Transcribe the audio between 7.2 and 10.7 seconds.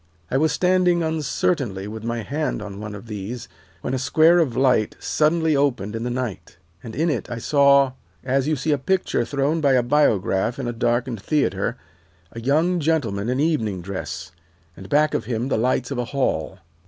I saw, as you see a picture thrown by a biograph in